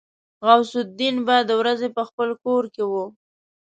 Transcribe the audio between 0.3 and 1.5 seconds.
غوث الدين به